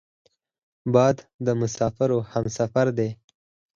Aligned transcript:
باد 0.93 1.17
د 1.45 1.47
مسافرو 1.61 2.19
همسفر 2.31 2.87
دی 2.97 3.09